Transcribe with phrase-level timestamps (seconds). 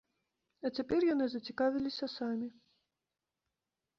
[0.67, 2.47] А цяпер яны зацікавіліся самі.